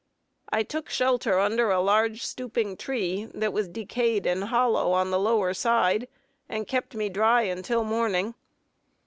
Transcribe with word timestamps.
I 0.51 0.63
took 0.63 0.89
shelter 0.89 1.37
under 1.39 1.69
a 1.69 1.79
large 1.79 2.23
stooping 2.25 2.75
tree 2.75 3.25
that 3.35 3.53
was 3.53 3.67
decayed 3.67 4.25
and 4.25 4.45
hollow 4.45 4.93
on 4.93 5.11
the 5.11 5.19
lower 5.19 5.53
side, 5.53 6.07
and 6.49 6.65
kept 6.65 6.95
me 6.95 7.07
dry 7.07 7.43
until 7.43 7.83
morning. 7.83 8.33